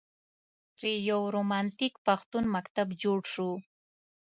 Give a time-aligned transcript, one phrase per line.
[0.77, 3.49] ترې یو رومانتیک پښتون مکتب جوړ شو.